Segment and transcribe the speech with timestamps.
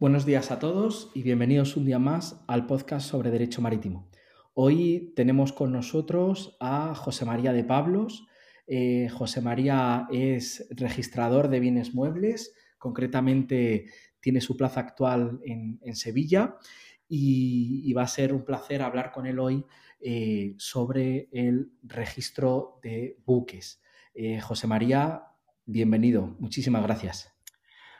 [0.00, 4.08] Buenos días a todos y bienvenidos un día más al podcast sobre Derecho Marítimo.
[4.54, 8.26] Hoy tenemos con nosotros a José María de Pablos.
[8.66, 13.86] Eh, José María es registrador de bienes muebles, concretamente
[14.20, 16.56] tiene su plaza actual en, Sevilla
[17.08, 19.64] y, va a ser un placer hablar con él hoy
[20.00, 23.80] eh, sobre el registro de buques.
[24.20, 25.22] Eh, José María,
[25.64, 26.34] bienvenido.
[26.40, 27.32] Muchísimas gracias.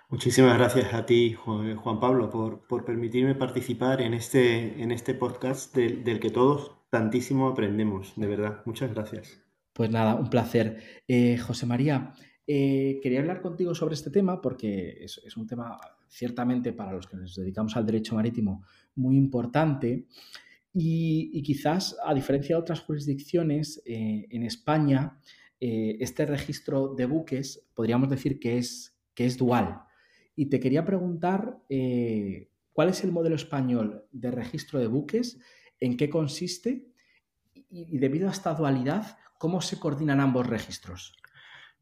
[0.09, 6.19] Muchísimas gracias a ti, Juan Pablo, por, permitirme participar en este, en este podcast del,
[6.19, 8.63] que todos tantísimo aprendemos, de verdad.
[8.67, 9.41] Muchas gracias.
[9.73, 10.83] Pues nada, un placer.
[11.07, 12.13] Eh, José María,
[12.49, 15.79] eh, quería hablar contigo sobre este tema porque es, un tema
[16.09, 18.65] ciertamente para los que nos dedicamos al derecho marítimo
[18.97, 20.09] muy importante
[20.73, 25.21] y, quizás a diferencia de otras jurisdicciones eh, en España,
[25.61, 29.83] este registro de buques podríamos decir que es, que es dual.
[30.37, 35.41] Y te quería preguntar eh, cuál es el modelo español de registro de buques,
[35.81, 36.87] en qué consiste
[37.53, 41.17] y, debido a esta dualidad, cómo se coordinan ambos registros.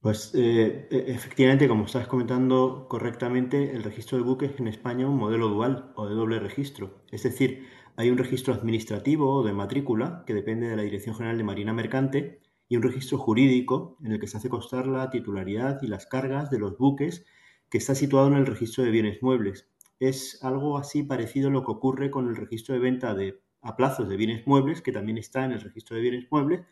[0.01, 5.11] Pues eh, e, efectivamente, como estás comentando correctamente, el registro de buques en España es
[5.11, 7.05] un modelo dual o de doble registro.
[7.11, 11.37] Es decir, hay un registro administrativo o de matrícula que depende de la Dirección General
[11.37, 15.81] de Marina Mercante y un registro jurídico en el que se hace constar la titularidad
[15.83, 17.25] y las cargas de los buques
[17.71, 19.69] que está situado en el registro de bienes muebles.
[19.99, 23.77] Es algo así parecido a lo que ocurre con el registro de venta de, a
[23.77, 26.63] plazos de bienes muebles, que también está en el registro de bienes muebles,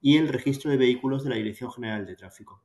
[0.00, 2.62] y el registro de vehículos de la Dirección General de Tráfico.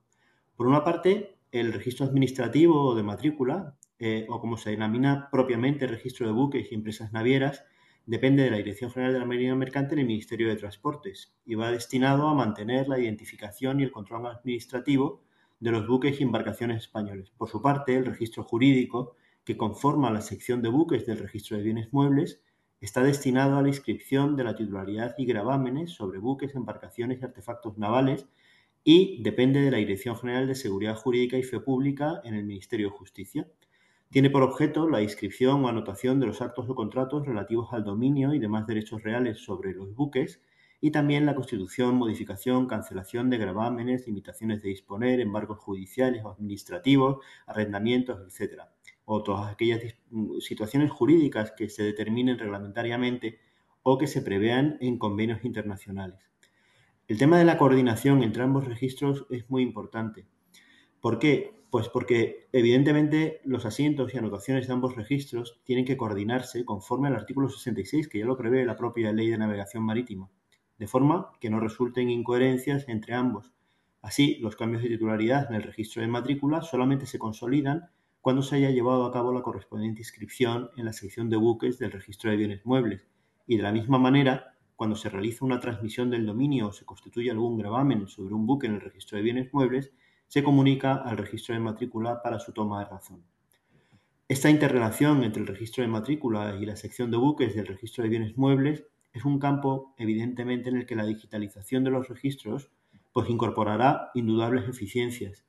[0.55, 6.27] Por una parte, el registro administrativo de matrícula, eh, o como se denomina propiamente registro
[6.27, 7.63] de buques y empresas navieras,
[8.05, 11.55] depende de la Dirección General de la Marina Mercante en el Ministerio de Transportes y
[11.55, 15.23] va destinado a mantener la identificación y el control administrativo
[15.59, 17.31] de los buques y embarcaciones españoles.
[17.37, 19.15] Por su parte, el registro jurídico,
[19.45, 22.41] que conforma la sección de buques del registro de bienes muebles,
[22.81, 27.77] está destinado a la inscripción de la titularidad y gravámenes sobre buques, embarcaciones y artefactos
[27.77, 28.27] navales
[28.83, 32.87] y depende de la Dirección General de Seguridad Jurídica y Fe Pública en el Ministerio
[32.87, 33.47] de Justicia.
[34.13, 38.35] Tiene por objeto la inscripción o anotación de los actos o contratos relativos al dominio
[38.35, 40.39] y demás derechos reales sobre los buques
[40.79, 47.25] y también la constitución, modificación, cancelación de gravámenes, limitaciones de disponer, embargos judiciales o administrativos,
[47.47, 48.61] arrendamientos, etc.
[49.05, 49.81] O todas aquellas
[50.41, 53.39] situaciones jurídicas que se determinen reglamentariamente
[53.81, 56.19] o que se prevean en convenios internacionales.
[57.07, 60.27] El tema de la coordinación entre ambos registros es muy importante.
[61.01, 61.62] ¿Por qué?
[61.73, 67.15] Pues porque evidentemente los asientos y anotaciones de ambos registros tienen que coordinarse conforme al
[67.15, 70.29] artículo 66, que ya lo prevé la propia Ley de Navegación Marítima
[70.77, 73.53] de forma que no resulten incoherencias entre ambos.
[74.03, 77.89] Así, los cambios de titularidad en el registro de matrícula solamente se consolidan
[78.21, 81.91] cuando se haya llevado a cabo la correspondiente inscripción en la sección de buques del
[81.91, 83.07] registro de bienes muebles.
[83.47, 87.31] Y de la misma manera, cuando se realiza una transmisión del dominio o se constituye
[87.31, 89.91] algún gravamen sobre un buque en el registro de bienes muebles,
[90.33, 93.23] se comunica al registro de matrícula para su toma de razón.
[94.27, 98.09] Esta interrelación entre el registro de matrícula y la sección de buques del registro de
[98.09, 98.83] bienes muebles
[99.13, 102.71] es un campo, evidentemente, en el que la digitalización de los registros
[103.11, 105.45] pues incorporará indudables eficiencias.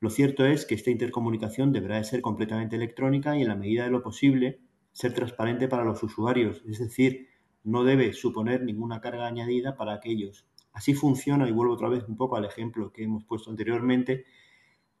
[0.00, 3.84] Lo cierto es que esta intercomunicación deberá de ser completamente electrónica y en la medida
[3.84, 4.58] de lo posible
[4.90, 7.28] ser transparente para los usuarios, es decir,
[7.62, 10.48] no debe suponer ninguna carga añadida para aquellos.
[10.76, 14.26] Así funciona, y vuelvo otra vez un poco al ejemplo que hemos puesto anteriormente,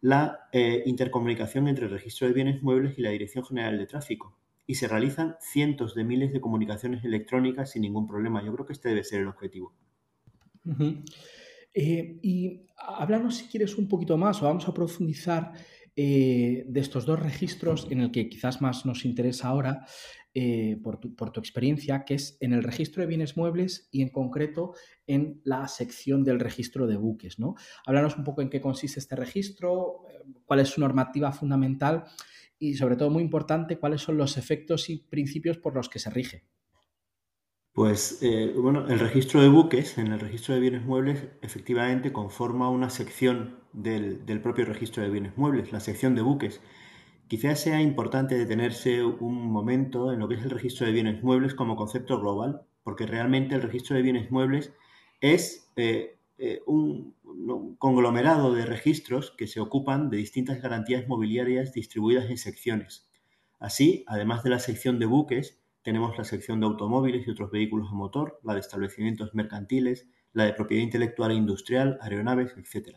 [0.00, 4.34] la eh, intercomunicación entre el registro de bienes muebles y la Dirección General de Tráfico
[4.66, 8.42] y se realizan cientos de miles de comunicaciones electrónicas sin ningún problema.
[8.42, 9.74] Yo creo que este debe ser el objetivo.
[11.74, 15.52] Eh, y háblanos si quieres un poquito más o vamos a profundizar
[15.96, 19.86] eh, de estos dos registros en el que quizás más nos interesa ahora
[20.34, 24.02] eh, por, tu, por, tu, experiencia, que es en el registro de bienes muebles y
[24.02, 24.74] en concreto
[25.06, 27.38] en la sección del registro de buques.
[27.38, 27.54] ¿no?
[27.86, 30.02] Háblanos un poco en qué consiste este registro,
[30.44, 32.04] cuál es su normativa fundamental
[32.58, 36.10] y sobre todo muy importante, cuáles son los efectos y principios por los que se
[36.10, 36.44] rige.
[37.76, 42.70] Pues eh, bueno, el registro de buques, en el registro de bienes muebles, efectivamente conforma
[42.70, 46.62] una sección del, propio registro de bienes muebles, la sección de buques.
[47.28, 51.54] Quizás sea importante detenerse un momento en lo que es el registro de bienes muebles
[51.54, 54.72] como concepto global, porque realmente el registro de bienes muebles
[55.20, 57.14] es eh, eh, un,
[57.78, 63.06] conglomerado de registros que se ocupan de distintas garantías mobiliarias distribuidas en secciones.
[63.58, 67.92] Así, además de la sección de buques, tenemos la sección de automóviles y otros vehículos
[67.92, 72.96] a motor, la de establecimientos mercantiles, la de propiedad intelectual e industrial, aeronaves, etc.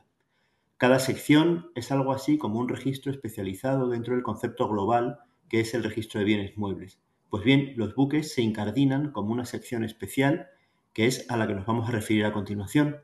[0.77, 5.19] Cada sección es algo así como un registro especializado dentro del concepto global
[5.49, 6.99] que es el registro de bienes muebles.
[7.29, 10.47] Pues bien, los buques se incardinan como una sección especial
[10.91, 12.97] que es a la que nos vamos a referir a continuación.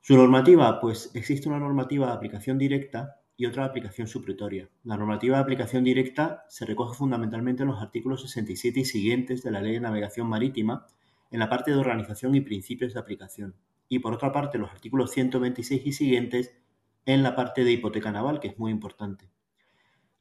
[0.00, 4.68] Su normativa, pues existe una normativa de aplicación directa y otra aplicación supletoria.
[4.84, 9.50] La normativa de aplicación directa se recoge fundamentalmente en los artículos 67 y siguientes de
[9.50, 10.86] la Ley de Navegación Marítima,
[11.30, 13.54] en la parte de organización y principios de aplicación.
[13.88, 16.54] Y por otra parte, los artículos 126 y siguientes
[17.06, 19.30] en la parte de hipoteca naval, que es muy importante.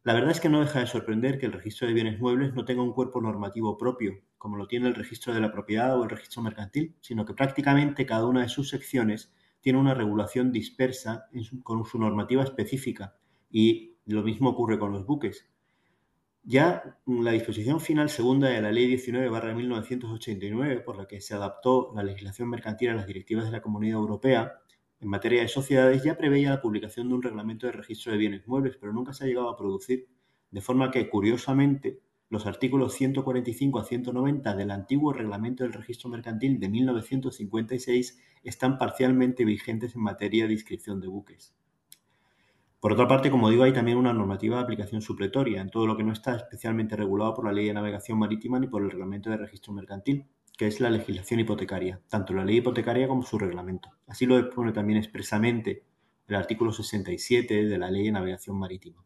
[0.03, 2.63] La verdad es que no deja de sorprender que el registro de bienes muebles no
[2.63, 6.09] tenga un cuerpo normativo propio, como lo tiene el registro de la propiedad o el
[6.09, 11.25] registro mercantil, sino que prácticamente cada una de sus secciones tiene una regulación dispersa
[11.63, 13.15] con su normativa específica
[13.51, 15.49] y lo mismo ocurre con los buques.
[16.43, 22.03] Ya la disposición final segunda de la Ley 19-1989, por la que se adaptó la
[22.03, 24.53] legislación mercantil a las directivas de la Comunidad Europea,
[25.01, 28.47] en materia de sociedades ya preveía la publicación de un reglamento de registro de bienes
[28.47, 30.07] muebles, pero nunca se ha llegado a producir,
[30.51, 36.59] de forma que, curiosamente, los artículos 145 a 190 del antiguo reglamento del registro mercantil
[36.59, 41.53] de 1956 están parcialmente vigentes en materia de inscripción de buques.
[42.79, 45.97] Por otra parte, como digo, hay también una normativa de aplicación supletoria en todo lo
[45.97, 49.29] que no está especialmente regulado por la Ley de Navegación Marítima ni por el Reglamento
[49.29, 50.25] de Registro Mercantil,
[50.57, 53.91] que es la legislación hipotecaria, tanto la ley hipotecaria como su reglamento.
[54.07, 55.83] Así lo expone también expresamente
[56.27, 59.03] el artículo 67 de la Ley de Navegación Marítima.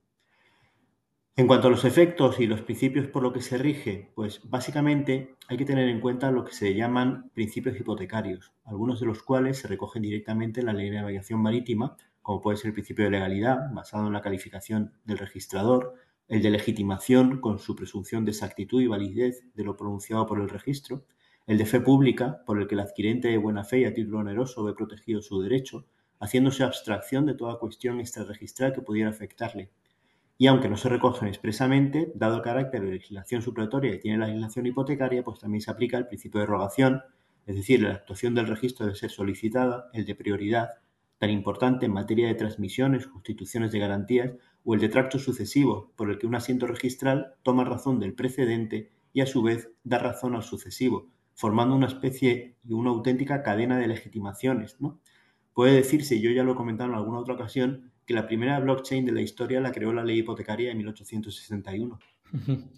[1.35, 5.35] En cuanto a los efectos y los principios por los que se rige, pues básicamente
[5.47, 9.57] hay que tener en cuenta lo que se llaman principios hipotecarios, algunos de los cuales
[9.57, 13.11] se recogen directamente en la Ley de Navegación Marítima, como puede ser el principio de
[13.11, 15.95] legalidad, basado en la calificación del registrador,
[16.27, 20.49] el de legitimación, con su presunción de exactitud y validez de lo pronunciado por el
[20.49, 21.03] registro,
[21.47, 24.19] el de fe pública, por el que el adquirente de buena fe y a título
[24.19, 25.87] oneroso ve protegido su derecho,
[26.19, 29.71] haciéndose abstracción de toda cuestión extrarregistral que pudiera afectarle.
[30.37, 34.27] Y aunque no se recogen expresamente, dado el carácter de legislación supletoria que tiene la
[34.27, 37.01] legislación hipotecaria, pues también se aplica el principio de rogación,
[37.45, 40.69] es decir, la actuación del registro debe ser solicitada, el de prioridad,
[41.17, 44.31] tan importante en materia de transmisiones, constituciones de garantías,
[44.63, 48.91] o el de tracto sucesivo, por el que un asiento registral toma razón del precedente
[49.11, 53.77] y a su vez da razón al sucesivo, formando una especie y una auténtica cadena
[53.77, 54.77] de legitimaciones.
[54.79, 54.99] ¿no?
[55.53, 58.59] Puede decirse, y yo ya lo he comentado en alguna otra ocasión, que la primera
[58.59, 61.99] blockchain de la historia la creó la ley hipotecaria de 1861.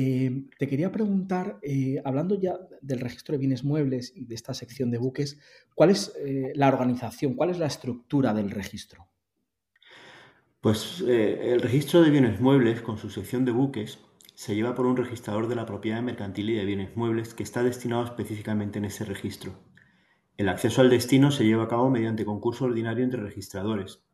[0.00, 4.54] Eh, te quería preguntar, eh, hablando ya del registro de bienes muebles y de esta
[4.54, 5.40] sección de buques,
[5.74, 9.08] ¿cuál es eh, la organización, cuál es la estructura del registro?
[10.60, 13.98] Pues el registro de bienes muebles, con su sección de buques,
[14.34, 17.64] se lleva por un registrador de la propiedad mercantil y de bienes muebles que está
[17.64, 19.58] destinado específicamente en ese registro.
[20.38, 24.04] El acceso al destino se lleva a cabo mediante concurso ordinario entre registradores.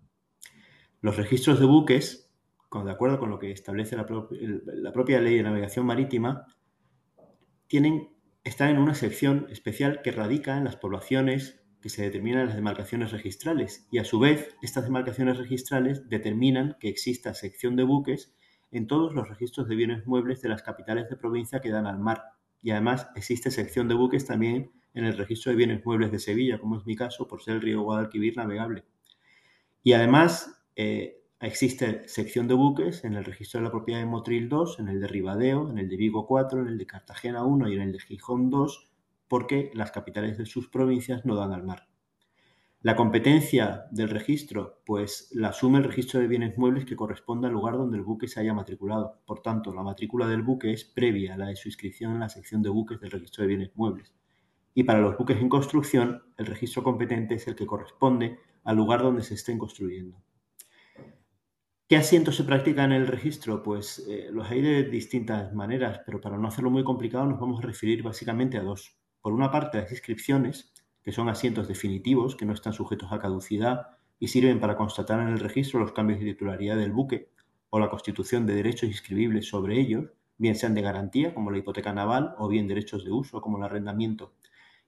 [1.03, 2.33] Los registros de buques,
[2.73, 6.47] de acuerdo con lo que establece la, propia ley de navegación marítima,
[8.43, 13.13] están en una sección especial que radica en las poblaciones que se determinan las demarcaciones
[13.13, 18.35] registrales y a su vez estas demarcaciones registrales determinan que exista sección de buques
[18.73, 21.99] en todos los registros de bienes muebles de las capitales de provincia que dan al
[21.99, 22.34] mar.
[22.65, 26.59] Y además existe sección de buques también en el registro de bienes muebles de Sevilla,
[26.59, 28.85] como es mi caso, por ser el río Guadalquivir navegable.
[29.83, 34.49] Y además eh, existe sección de buques en el registro de la propiedad de Motril
[34.49, 37.69] 2, en el de Ribadeo, en el de Vigo 4, en el de Cartagena 1
[37.69, 38.91] y en el de Gijón 2,
[39.29, 41.87] porque las capitales de sus provincias no dan al mar.
[42.85, 47.55] La competencia del registro, pues la asume el registro de bienes muebles que corresponde al
[47.55, 49.23] lugar donde el buque se haya matriculado.
[49.25, 52.29] Por tanto, la matrícula del buque es previa a la de su inscripción en la
[52.29, 54.13] sección de buques del registro de bienes muebles.
[54.75, 59.01] Y para los buques en construcción, el registro competente es el que corresponde al lugar
[59.01, 60.23] donde se estén construyendo.
[61.89, 63.63] ¿Qué asientos se practican en el registro?
[63.63, 67.65] Pues eh, los hay de distintas maneras, pero para no hacerlo muy complicado nos vamos
[67.65, 68.95] a referir básicamente a dos.
[69.23, 70.71] Por una parte, las inscripciones,
[71.05, 75.29] que son asientos definitivos que no están sujetos a caducidad y sirven para constatar en
[75.29, 77.31] el registro los cambios de titularidad del buque
[77.71, 81.93] o la constitución de derechos inscribibles sobre ellos, bien sean de garantía, como la hipoteca
[81.93, 84.33] naval, o bien derechos de uso, como el arrendamiento.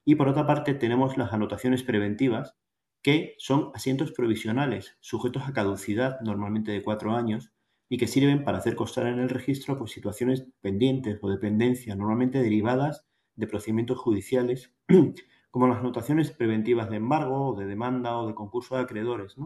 [0.05, 2.55] Y por otra parte, tenemos las anotaciones preventivas,
[3.03, 7.53] que son asientos provisionales, sujetos a caducidad, normalmente de cuatro años,
[7.89, 12.41] y que sirven para hacer constar en el registro pues, situaciones pendientes o dependencias, normalmente
[12.41, 13.05] derivadas
[13.35, 14.73] de procedimientos judiciales
[15.57, 19.37] como las notaciones preventivas de embargo de demanda o de concurso de acreedores.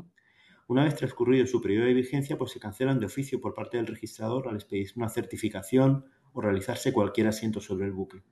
[0.66, 3.86] Una vez transcurrido su periodo de vigencia, pues se cancelan de oficio por parte del
[3.86, 8.24] registrador al expedirse una certificación o realizarse cualquier asiento sobre el buque.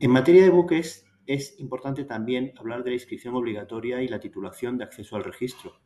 [0.00, 4.76] En materia de buques, es importante también hablar de la inscripción obligatoria y la titulación
[4.76, 5.78] de acceso al registro,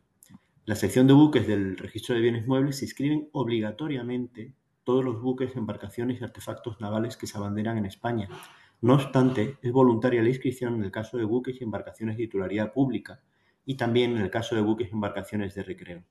[0.64, 4.54] la sección de buques del registro de bienes muebles se inscriben obligatoriamente
[4.84, 8.30] todos los buques, embarcaciones y artefactos navales que se abanderan en España.
[8.80, 12.72] No obstante, es voluntaria la inscripción en el caso de buques y embarcaciones de titularidad
[12.72, 13.20] pública
[13.64, 16.04] y también en el caso de buques y embarcaciones de recreo.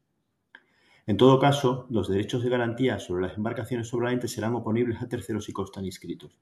[1.05, 5.45] En todo caso, los derechos de garantía sobre las embarcaciones solamente serán oponibles a terceros
[5.45, 6.37] si constan inscritos.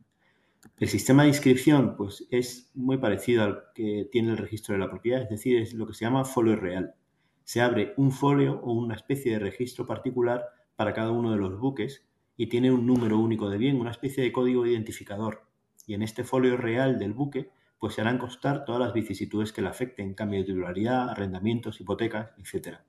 [0.80, 4.90] El sistema de inscripción pues, es muy parecido al que tiene el registro de la
[4.90, 6.96] propiedad, es decir, es lo que se llama folio real
[7.46, 10.44] se abre un folio o una especie de registro particular
[10.76, 12.04] para cada uno de los buques
[12.36, 15.45] y tiene un número único de bien, una especie de código identificador.
[15.88, 17.50] Y en este folio real del buque,
[17.80, 22.32] pues se harán constar todas las vicisitudes que le afecten, cambio de titularidad, arrendamientos, hipotecas,
[22.38, 22.80] etc.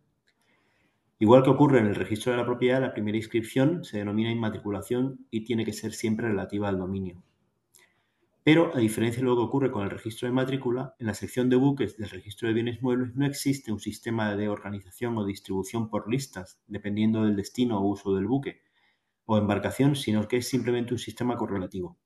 [1.18, 5.26] Igual que ocurre en el registro de la propiedad, la primera inscripción se denomina inmatriculación
[5.30, 7.22] y tiene que ser siempre relativa al dominio.
[8.46, 11.50] Pero, a diferencia de lo que ocurre con el registro de matrícula, en la sección
[11.50, 15.90] de buques del registro de bienes muebles no existe un sistema de organización o distribución
[15.90, 18.60] por listas, dependiendo del destino o uso del buque
[19.24, 21.98] o embarcación, sino que es simplemente un sistema correlativo.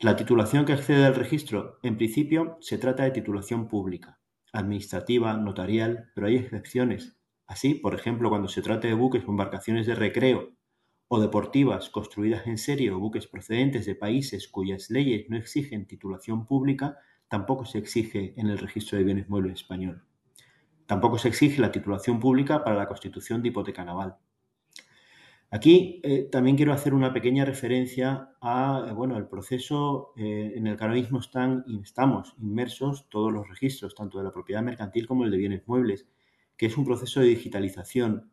[0.00, 4.20] La titulación que accede al registro, en principio, se trata de titulación pública,
[4.52, 7.16] administrativa, notarial, pero hay excepciones.
[7.48, 10.52] Así, por ejemplo, cuando se trata de buques o embarcaciones de recreo
[11.08, 16.46] o deportivas construidas en serie o buques procedentes de países cuyas leyes no exigen titulación
[16.46, 20.04] pública, tampoco se exige en el registro de bienes muebles español.
[20.86, 24.16] Tampoco se exige la titulación pública para la constitución de hipoteca naval.
[25.50, 30.66] Aquí eh, también quiero hacer una pequeña referencia a, eh, bueno, el proceso eh, en
[30.66, 35.06] el que ahora mismo están, estamos inmersos todos los registros, tanto de la propiedad mercantil
[35.06, 36.06] como el de bienes muebles,
[36.56, 38.30] que es un proceso de digitalización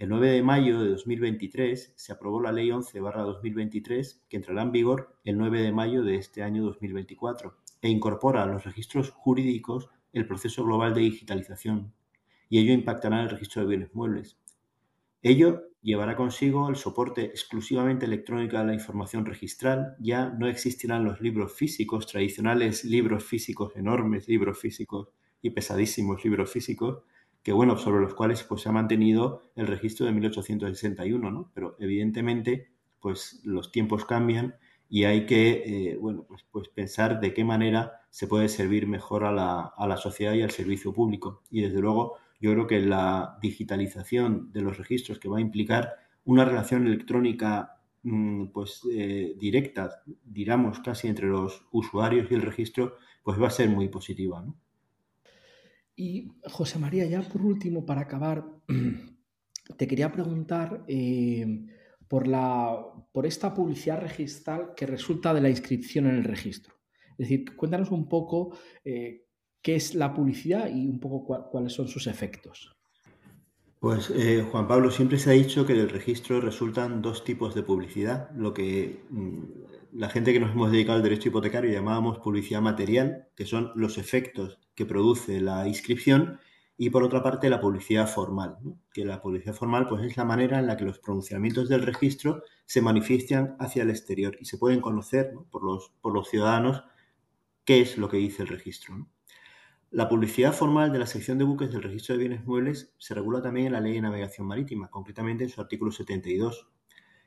[0.00, 5.14] el 9 de mayo de 2023 se aprobó la Ley 11-2023 que entrará en vigor
[5.24, 10.26] el 9 de mayo de este año 2024 e incorpora a los registros jurídicos el
[10.26, 11.92] proceso global de digitalización
[12.48, 14.38] y ello impactará en el registro de bienes muebles.
[15.22, 21.20] Ello llevará consigo el soporte exclusivamente electrónico de la información registral, ya no existirán los
[21.20, 25.08] libros físicos, tradicionales libros físicos enormes, libros físicos
[25.42, 27.02] y pesadísimos libros físicos,
[27.42, 31.50] que bueno, sobre los cuales pues se ha mantenido el registro de 1861, ¿no?
[31.54, 34.56] Pero evidentemente pues los tiempos cambian
[34.88, 39.24] y hay que, eh, bueno, pues, pues, pensar de qué manera se puede servir mejor
[39.24, 41.42] a la, a la, sociedad y al servicio público.
[41.48, 45.96] Y desde luego yo creo que la digitalización de los registros que va a implicar
[46.24, 52.96] una relación electrónica mm, pues eh, directa, digamos, casi entre los usuarios y el registro,
[53.22, 54.56] pues va a ser muy positiva, ¿no?
[55.96, 58.46] Y José María, ya por último, para acabar,
[59.76, 61.66] te quería preguntar eh,
[62.08, 62.74] por, la,
[63.12, 66.74] por esta publicidad registral que resulta de la inscripción en el registro.
[67.18, 69.26] Es decir, cuéntanos un poco eh,
[69.62, 72.76] qué es la publicidad y un poco cuáles son sus efectos.
[73.78, 77.62] Pues eh, Juan Pablo, siempre se ha dicho que del registro resultan dos tipos de
[77.62, 79.38] publicidad, lo que mm,
[79.92, 83.96] la gente que nos hemos dedicado al derecho hipotecario llamábamos publicidad material, que son los
[83.96, 86.38] efectos que produce la inscripción,
[86.76, 88.56] y por otra parte la publicidad formal,
[88.92, 92.42] que la publicidad formal pues, es la manera en la que los pronunciamientos del registro
[92.66, 96.82] se manifiestan hacia el exterior y se pueden conocer por, los, por los ciudadanos
[97.64, 99.06] qué es lo que dice el registro.
[99.92, 103.42] La publicidad formal de la sección de buques del registro de bienes muebles se regula
[103.42, 106.68] también en la Ley de Navegación Marítima, concretamente en su artículo 72,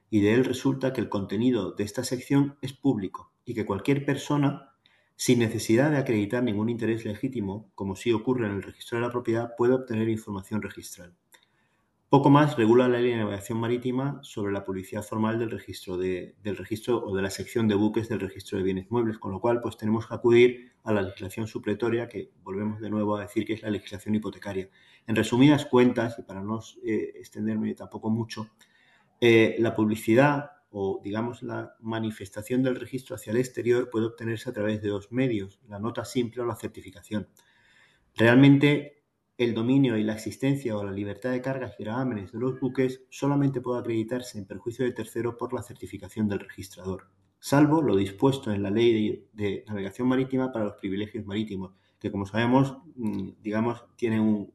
[0.10, 4.06] y de él resulta que el contenido de esta sección es público y que cualquier
[4.06, 4.78] persona,
[5.18, 9.12] sin necesidad de acreditar ningún interés legítimo, como sí ocurre en el registro de la
[9.12, 11.18] propiedad, puede obtener información registral.
[12.14, 16.58] Poco más regula la ley de navegación marítima sobre la publicidad formal del registro, del
[16.58, 19.62] registro o de la sección de buques del registro de bienes muebles, con lo cual
[19.62, 23.54] pues tenemos que acudir a la legislación supletoria, que volvemos de nuevo a decir que
[23.54, 24.70] es la legislación hipotecaria.
[25.08, 28.48] En resumidas cuentas, y para no eh, extenderme tampoco mucho,
[29.20, 34.54] eh, la publicidad o, digamos, la manifestación del registro hacia el exterior puede obtenerse a
[34.54, 37.28] través de dos medios, la nota simple o la certificación.
[38.16, 39.03] Realmente,
[39.44, 43.04] el dominio y la existencia o la libertad de cargas y gravámenes de los buques
[43.10, 47.10] solamente puede acreditarse en perjuicio de tercero por la certificación del registrador,
[47.40, 52.26] salvo lo dispuesto en la ley de, navegación marítima para los privilegios marítimos, que como
[52.26, 54.54] sabemos, mm, digamos, tiene un,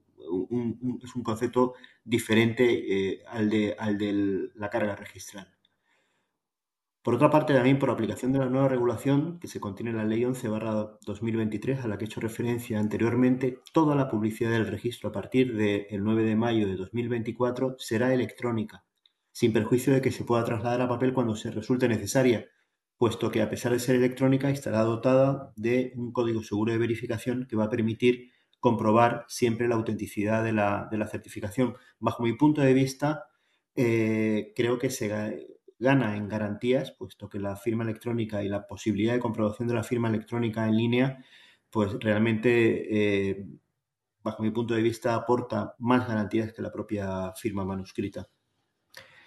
[1.02, 5.57] es un concepto diferente eh, al, de, al de la carga registral.
[7.08, 10.04] Por otra parte, también por aplicación de la nueva regulación que se contiene en la
[10.04, 15.12] Ley 11-2023, a la que he hecho referencia anteriormente, toda la publicidad del registro a
[15.12, 18.84] partir del 9 de mayo de 2024 será electrónica,
[19.32, 22.44] sin perjuicio de que se pueda trasladar a papel cuando se resulte necesaria,
[22.98, 27.46] puesto que a pesar de ser electrónica estará dotada de un código seguro de verificación
[27.48, 31.74] que va a permitir comprobar siempre la autenticidad de la, certificación.
[32.00, 33.28] Bajo mi punto de vista,
[33.74, 39.14] eh, creo que se gana en garantías, puesto que la firma electrónica y la posibilidad
[39.14, 41.24] de comprobación de la firma electrónica en línea,
[41.70, 43.46] pues realmente, eh,
[44.22, 48.28] bajo mi punto de vista, aporta más garantías que la propia firma manuscrita.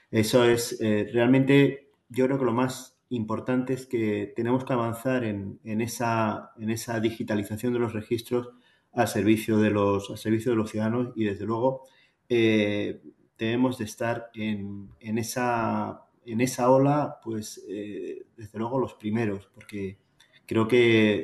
[0.09, 5.23] Eso es eh, realmente, yo creo que lo más importante es que tenemos que avanzar
[5.23, 8.49] en, esa, en esa digitalización de los registros
[8.93, 11.87] al servicio de los, al servicio de los ciudadanos y desde luego
[12.29, 13.01] eh,
[13.37, 19.49] debemos de estar en, en, esa, en esa ola, pues eh, desde luego los primeros,
[19.53, 19.97] porque
[20.45, 21.19] creo que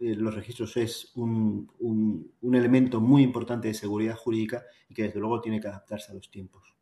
[0.00, 5.20] eh, los registros es un, un, elemento muy importante de seguridad jurídica y que desde
[5.20, 6.74] luego tiene que adaptarse a los tiempos.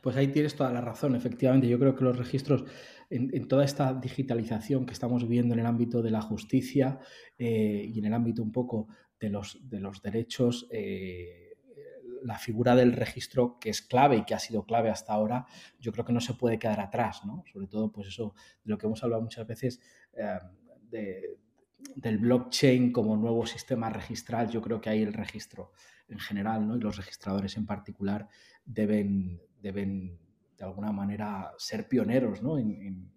[0.00, 1.68] Pues ahí tienes toda la razón, efectivamente.
[1.68, 2.64] Yo creo que los registros,
[3.10, 7.00] en, toda esta digitalización que estamos viendo en el ámbito de la justicia
[7.38, 8.88] eh, y en el ámbito un poco
[9.20, 11.45] de los, de los derechos, eh,
[12.26, 15.46] la figura del registro, que es clave y que ha sido clave hasta ahora,
[15.78, 17.44] yo creo que no se puede quedar atrás, ¿no?
[17.52, 19.80] Sobre todo, pues eso, de lo que hemos hablado muchas veces,
[20.14, 20.38] eh,
[21.94, 25.72] del blockchain como nuevo sistema registral, yo creo que ahí el registro
[26.08, 26.76] en general, ¿no?
[26.76, 28.28] Y los registradores en particular
[28.64, 30.18] deben, deben
[30.56, 32.58] de alguna manera ser pioneros ¿no?
[32.58, 33.12] en,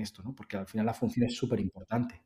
[0.00, 0.34] esto, ¿no?
[0.34, 2.22] porque al final la función es súper importante.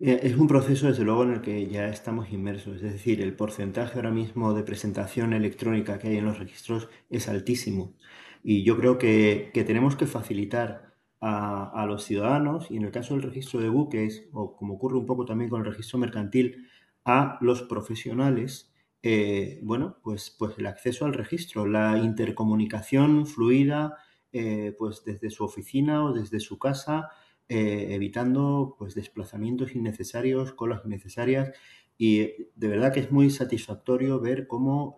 [0.00, 2.76] Eh, es un proceso, desde luego, en el que ya estamos inmersos.
[2.76, 7.28] Es decir, el porcentaje ahora mismo de presentación electrónica que hay en los registros es
[7.28, 7.94] altísimo.
[8.42, 13.22] Y yo creo que, tenemos que facilitar a, los ciudadanos, y en el caso del
[13.24, 16.68] registro de buques, o como ocurre un poco también con el registro mercantil,
[17.04, 23.96] a los profesionales eh, bueno, pues, pues el acceso al registro, la intercomunicación fluida,
[24.32, 27.10] eh, pues desde su oficina o desde su casa,
[27.50, 31.52] eh, evitando pues desplazamientos innecesarios, colas innecesarias.
[31.98, 34.96] Y de verdad que es muy satisfactorio ver cómo,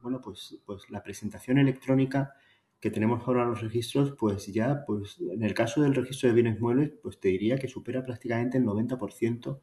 [0.00, 2.34] bueno, pues, pues la presentación electrónica
[2.78, 6.60] que tenemos ahora los registros, pues ya, pues en el caso del registro de bienes
[6.60, 9.60] muebles, pues te diría que supera prácticamente el 90%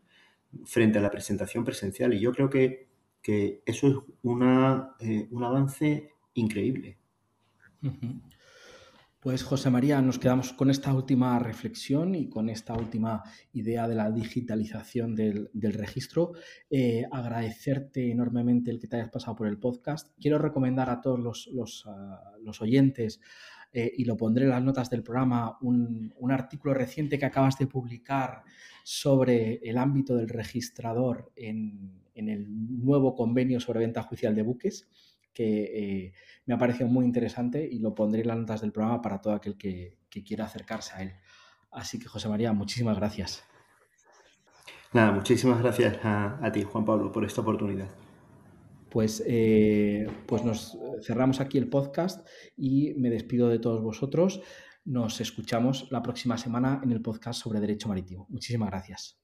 [0.65, 2.13] frente a la presentación presencial.
[2.13, 2.87] Y yo creo que
[3.27, 6.97] que eso es una, eh, un avance increíble.
[9.19, 13.95] Pues José María, nos quedamos con esta última reflexión y con esta última idea de
[13.95, 16.33] la digitalización del, registro.
[16.69, 20.15] Eh, agradecerte enormemente el que te hayas pasado por el podcast.
[20.21, 23.19] Quiero recomendar a todos los, los, ah, oyentes,
[23.73, 27.57] eh, y lo pondré en las notas del programa, un, un, artículo reciente que acabas
[27.57, 28.43] de publicar
[28.83, 34.87] sobre el ámbito del registrador en, en el nuevo convenio sobre venta judicial de buques,
[35.37, 36.13] que eh,
[36.47, 39.33] me ha parecido muy interesante y lo pondré en las notas del programa para todo
[39.33, 41.13] aquel que, quiera acercarse a él.
[41.71, 43.43] Así que, José María, muchísimas gracias.
[44.93, 47.87] Nada, muchísimas gracias a, ti, Juan Pablo, por esta oportunidad.
[48.89, 54.41] Pues, eh, pues nos cerramos aquí el podcast y me despido de todos vosotros.
[54.85, 58.25] Nos escuchamos la próxima semana en el podcast sobre Derecho Marítimo.
[58.29, 59.19] Muchísimas gracias.